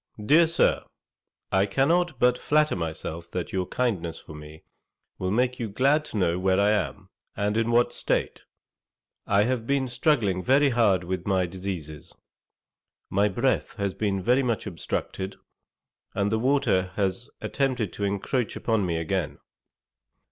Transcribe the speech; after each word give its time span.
'DEAR 0.25 0.47
SIR, 0.47 0.81
'I 1.51 1.65
cannot 1.67 2.17
but 2.17 2.35
flatter 2.35 2.75
myself 2.75 3.29
that 3.29 3.53
your 3.53 3.67
kindness 3.67 4.17
for 4.17 4.33
me 4.33 4.63
will 5.19 5.29
make 5.29 5.59
you 5.59 5.69
glad 5.69 6.03
to 6.05 6.17
know 6.17 6.39
where 6.39 6.59
I 6.59 6.71
am, 6.71 7.09
and 7.37 7.55
in 7.55 7.69
what 7.69 7.93
state. 7.93 8.43
'I 9.27 9.43
have 9.43 9.67
been 9.67 9.87
struggling 9.87 10.41
very 10.41 10.69
hard 10.69 11.03
with 11.03 11.27
my 11.27 11.45
diseases. 11.45 12.15
My 13.11 13.29
breath 13.29 13.75
has 13.75 13.93
been 13.93 14.19
very 14.23 14.41
much 14.41 14.65
obstructed, 14.65 15.35
and 16.15 16.31
the 16.31 16.39
water 16.39 16.93
has 16.95 17.29
attempted 17.39 17.93
to 17.93 18.03
encroach 18.03 18.55
upon 18.55 18.83
me 18.87 18.97
again. 18.97 19.37